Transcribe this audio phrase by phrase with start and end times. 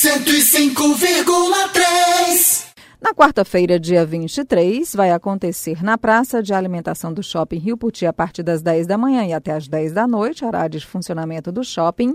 [0.00, 2.64] 105,3.
[3.02, 8.12] Na quarta-feira, dia 23, vai acontecer na Praça de Alimentação do Shopping Rio Puti, a
[8.12, 11.62] partir das 10 da manhã e até as 10 da noite, horário de funcionamento do
[11.62, 12.14] shopping,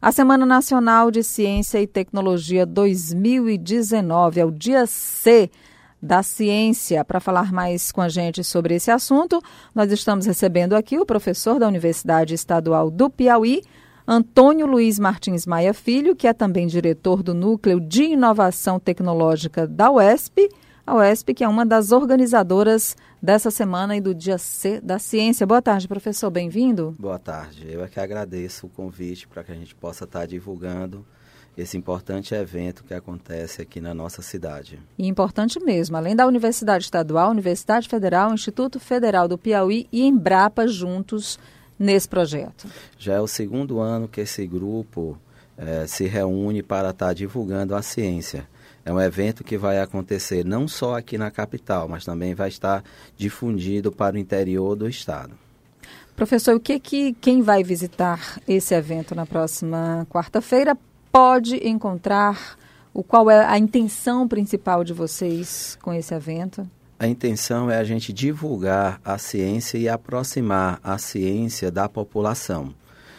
[0.00, 5.50] a Semana Nacional de Ciência e Tecnologia 2019, é o dia C
[6.00, 7.04] da ciência.
[7.04, 9.42] Para falar mais com a gente sobre esse assunto,
[9.74, 13.64] nós estamos recebendo aqui o professor da Universidade Estadual do Piauí,
[14.06, 19.90] Antônio Luiz Martins Maia Filho, que é também diretor do Núcleo de Inovação Tecnológica da
[19.90, 20.50] UESP,
[20.86, 25.46] a UESP, que é uma das organizadoras dessa semana e do Dia C da Ciência.
[25.46, 26.94] Boa tarde, professor, bem-vindo.
[26.98, 31.06] Boa tarde, eu é que agradeço o convite para que a gente possa estar divulgando
[31.56, 34.78] esse importante evento que acontece aqui na nossa cidade.
[34.98, 40.68] E importante mesmo, além da Universidade Estadual, Universidade Federal, Instituto Federal do Piauí e Embrapa
[40.68, 41.38] juntos
[41.78, 42.68] nesse projeto?
[42.98, 45.18] Já é o segundo ano que esse grupo
[45.56, 48.48] é, se reúne para estar tá divulgando a ciência.
[48.84, 52.84] É um evento que vai acontecer não só aqui na capital, mas também vai estar
[53.16, 55.32] difundido para o interior do estado.
[56.14, 60.76] Professor, o que, que quem vai visitar esse evento na próxima quarta-feira
[61.10, 62.56] pode encontrar?
[62.92, 66.68] O qual é a intenção principal de vocês com esse evento?
[66.98, 72.72] A intenção é a gente divulgar a ciência e aproximar a ciência da população.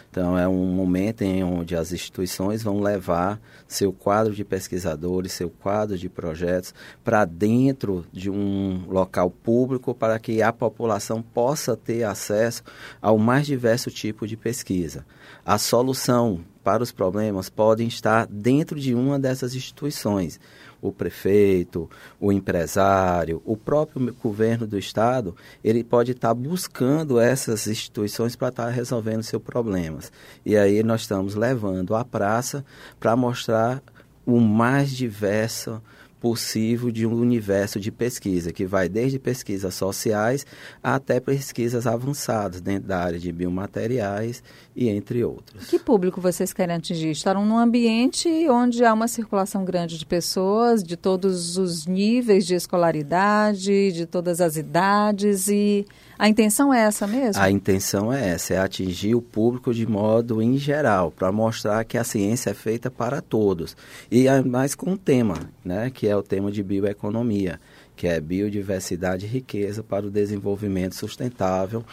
[0.09, 5.49] Então, é um momento em onde as instituições vão levar seu quadro de pesquisadores, seu
[5.49, 6.73] quadro de projetos
[7.03, 12.63] para dentro de um local público para que a população possa ter acesso
[13.01, 15.05] ao mais diverso tipo de pesquisa.
[15.45, 20.39] A solução para os problemas podem estar dentro de uma dessas instituições
[20.81, 28.35] o prefeito, o empresário, o próprio governo do estado, ele pode estar buscando essas instituições
[28.35, 30.11] para estar resolvendo seus problemas.
[30.45, 32.63] E aí nós estamos levando a praça
[32.99, 33.81] para mostrar
[34.25, 35.81] o mais diverso
[36.25, 40.43] possível de um universo de pesquisa, que vai desde pesquisas sociais
[40.81, 44.41] até pesquisas avançadas dentro da área de biomateriais
[44.75, 45.67] e entre outros.
[45.67, 47.11] Que público vocês querem atingir?
[47.11, 52.55] Estarão num ambiente onde há uma circulação grande de pessoas, de todos os níveis de
[52.55, 55.85] escolaridade, de todas as idades e
[56.17, 57.41] a intenção é essa mesmo?
[57.41, 61.97] A intenção é essa, é atingir o público de modo em geral, para mostrar que
[61.97, 63.75] a ciência é feita para todos.
[64.09, 67.59] E mais com um tema, né, que é o tema de bioeconomia,
[67.95, 71.83] que é biodiversidade e riqueza para o desenvolvimento sustentável,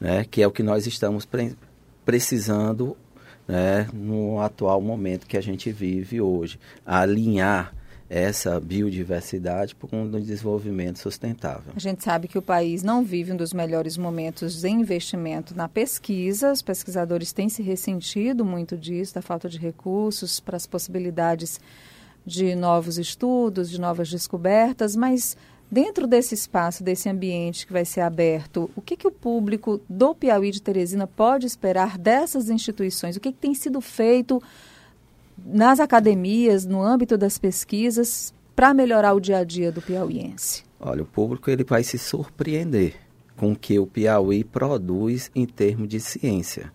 [0.00, 1.54] né, que é o que nós estamos pre
[2.04, 2.96] precisando
[3.48, 6.58] né, no atual momento que a gente vive hoje.
[6.84, 7.74] Alinhar
[8.08, 11.72] essa biodiversidade com um desenvolvimento sustentável.
[11.74, 15.68] A gente sabe que o país não vive um dos melhores momentos em investimento na
[15.68, 16.52] pesquisa.
[16.52, 21.60] Os pesquisadores têm se ressentido muito disso, da falta de recursos para as possibilidades
[22.24, 25.36] de novos estudos, de novas descobertas, mas
[25.70, 30.14] dentro desse espaço, desse ambiente que vai ser aberto, o que, que o público do
[30.14, 33.16] Piauí de Teresina pode esperar dessas instituições?
[33.16, 34.42] O que, que tem sido feito
[35.46, 40.64] nas academias, no âmbito das pesquisas, para melhorar o dia a dia do piauiense?
[40.80, 42.94] Olha, o público ele vai se surpreender
[43.36, 46.72] com o que o Piauí produz em termos de ciência.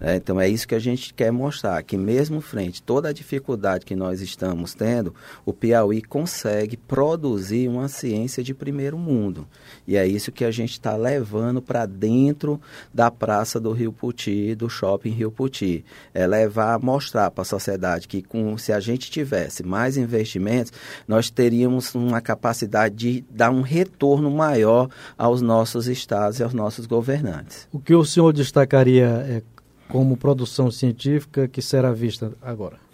[0.00, 3.84] É, então é isso que a gente quer mostrar, que mesmo frente toda a dificuldade
[3.84, 5.14] que nós estamos tendo,
[5.44, 9.46] o Piauí consegue produzir uma ciência de primeiro mundo.
[9.86, 12.60] E é isso que a gente está levando para dentro
[12.92, 15.84] da praça do Rio Puti, do shopping Rio Puti.
[16.12, 20.72] É levar, mostrar para a sociedade que com, se a gente tivesse mais investimentos,
[21.06, 26.86] nós teríamos uma capacidade de dar um retorno maior aos nossos estados e aos nossos
[26.86, 27.68] governantes.
[27.72, 29.42] O que o senhor destacaria é
[29.88, 32.85] como produção científica que será vista agora?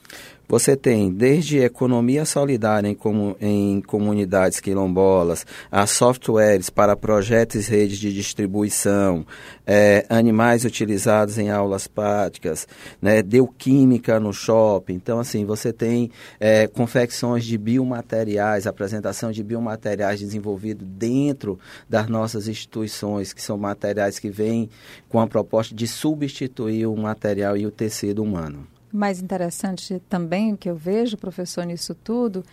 [0.53, 7.71] Você tem desde economia solidária em, comu em comunidades quilombolas, a softwares para projetos e
[7.71, 9.25] redes de distribuição,
[9.67, 12.69] é, animais utilizados em aulas práticas,
[13.01, 14.93] né, deu química no shopping.
[14.93, 21.59] Então, assim, você tem é, confecções de biomateriais, apresentação de biomateriais desenvolvidos dentro
[21.89, 24.69] das nossas instituições, que são materiais que vêm
[25.09, 30.69] com a proposta de substituir o material e o tecido humano mais interessante também que
[30.69, 32.45] eu vejo, professor, nisso tudo,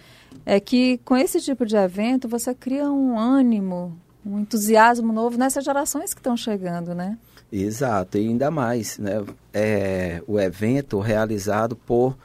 [0.46, 5.64] é que com esse tipo de evento você cria um ânimo, um entusiasmo novo nessas
[5.64, 7.18] gerações que estão chegando, né?
[7.52, 9.24] Exato, e ainda mais, né?
[9.54, 12.16] É, o evento realizado por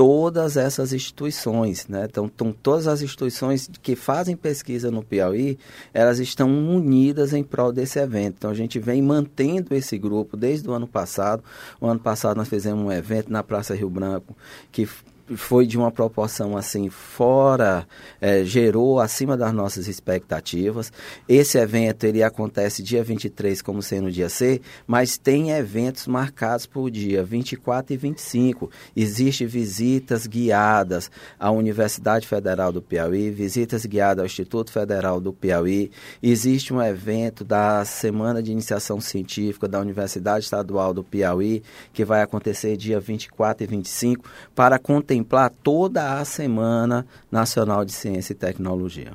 [0.00, 2.06] todas essas instituições, né?
[2.08, 5.58] Então, então, todas as instituições que fazem pesquisa no Piauí,
[5.92, 8.36] elas estão unidas em prol desse evento.
[8.38, 11.44] Então, a gente vem mantendo esse grupo desde o ano passado.
[11.78, 14.34] O ano passado nós fizemos um evento na Praça Rio Branco
[14.72, 14.88] que
[15.36, 17.86] foi de uma proporção assim fora,
[18.20, 20.92] é, gerou acima das nossas expectativas.
[21.28, 26.90] Esse evento ele acontece dia 23 como sendo dia C, mas tem eventos marcados por
[26.90, 28.70] dia 24 e 25.
[28.96, 35.90] Existem visitas guiadas à Universidade Federal do Piauí, visitas guiadas ao Instituto Federal do Piauí.
[36.22, 41.62] Existe um evento da Semana de Iniciação Científica da Universidade Estadual do Piauí,
[41.92, 44.24] que vai acontecer dia 24 e 25,
[44.54, 45.19] para contemplar
[45.50, 49.12] toda a Semana Nacional de Ciência e Tecnologia.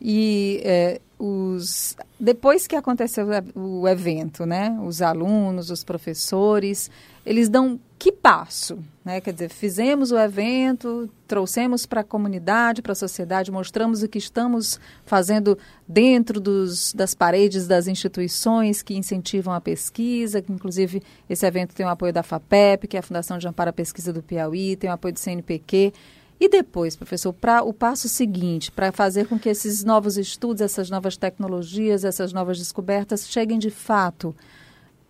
[0.00, 6.90] E é, os, depois que aconteceu o evento, né, os alunos, os professores,
[7.24, 8.78] eles dão que passo?
[9.02, 9.22] Né?
[9.22, 14.18] Quer dizer, fizemos o evento, trouxemos para a comunidade, para a sociedade, mostramos o que
[14.18, 15.56] estamos fazendo
[15.88, 21.86] dentro dos, das paredes das instituições que incentivam a pesquisa, que inclusive esse evento tem
[21.86, 24.90] o apoio da FAPEP, que é a Fundação de Amparo à Pesquisa do Piauí, tem
[24.90, 25.94] o apoio do CNPq.
[26.38, 30.90] E depois, professor, para o passo seguinte, para fazer com que esses novos estudos, essas
[30.90, 34.34] novas tecnologias, essas novas descobertas cheguem de fato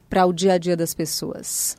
[0.09, 1.77] para o dia a dia das pessoas?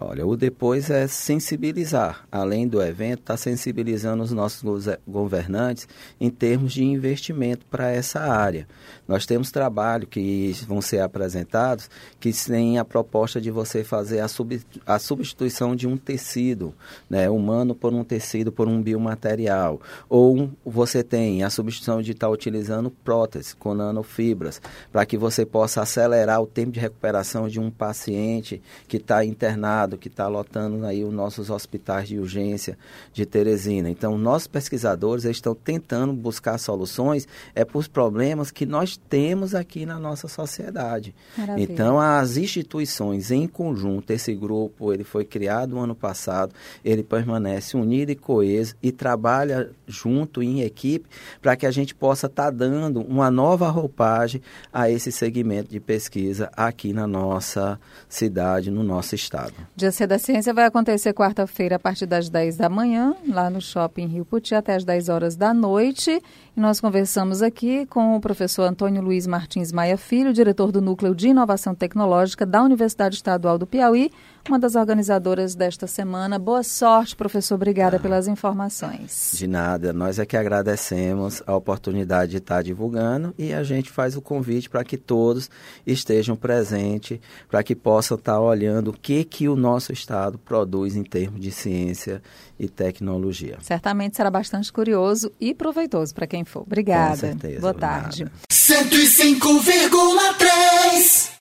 [0.00, 2.24] Olha, o depois é sensibilizar.
[2.30, 4.62] Além do evento, está sensibilizando os nossos
[5.04, 5.88] governantes
[6.20, 8.68] em termos de investimento para essa área.
[9.08, 11.90] Nós temos trabalho que vão ser apresentados
[12.20, 16.72] que têm a proposta de você fazer a, sub, a substituição de um tecido
[17.10, 19.80] né, humano por um tecido por um biomaterial.
[20.08, 24.62] Ou você tem a substituição de estar tá utilizando prótese com nanofibras,
[24.92, 29.87] para que você possa acelerar o tempo de recuperação de um paciente que está internado
[29.96, 32.76] que está lotando aí os nossos hospitais de urgência
[33.12, 33.88] de Teresina.
[33.88, 39.86] Então, nossos pesquisadores estão tentando buscar soluções é para os problemas que nós temos aqui
[39.86, 41.14] na nossa sociedade.
[41.36, 41.72] Maravilha.
[41.72, 46.54] Então, as instituições em conjunto, esse grupo, ele foi criado no ano passado,
[46.84, 51.08] ele permanece unido e coeso e trabalha junto em equipe
[51.40, 54.42] para que a gente possa estar tá dando uma nova roupagem
[54.72, 59.54] a esse segmento de pesquisa aqui na nossa cidade, no nosso estado.
[59.78, 63.60] Dia C da Ciência vai acontecer quarta-feira a partir das 10 da manhã, lá no
[63.60, 66.20] Shopping Rio Puti, até as 10 horas da noite.
[66.56, 71.14] E nós conversamos aqui com o professor Antônio Luiz Martins Maia Filho, diretor do Núcleo
[71.14, 74.10] de Inovação Tecnológica da Universidade Estadual do Piauí,
[74.48, 76.40] uma das organizadoras desta semana.
[76.40, 77.54] Boa sorte, professor.
[77.54, 79.34] Obrigada ah, pelas informações.
[79.36, 79.92] De nada.
[79.92, 84.68] Nós é que agradecemos a oportunidade de estar divulgando e a gente faz o convite
[84.68, 85.48] para que todos
[85.86, 91.02] estejam presentes, para que possam estar olhando o que, que o nosso Estado produz em
[91.02, 92.22] termos de ciência
[92.58, 93.58] e tecnologia.
[93.60, 96.62] Certamente será bastante curioso e proveitoso para quem for.
[96.62, 97.10] Obrigada.
[97.10, 97.60] Com certeza.
[97.60, 98.26] Boa tarde.
[98.50, 101.36] 105,3